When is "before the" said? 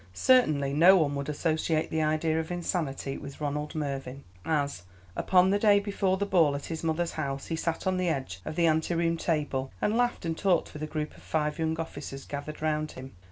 5.79-6.25